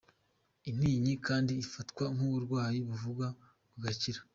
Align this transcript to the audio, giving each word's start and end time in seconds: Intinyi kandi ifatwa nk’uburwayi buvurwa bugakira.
Intinyi 0.69 1.13
kandi 1.27 1.51
ifatwa 1.63 2.05
nk’uburwayi 2.15 2.79
buvurwa 2.87 3.27
bugakira. 3.71 4.19